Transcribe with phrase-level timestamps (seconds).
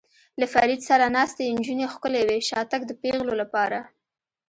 [0.39, 3.79] له فرید سره ناستې نجونې ښکلې وې، شاتګ د پېغلو لپاره.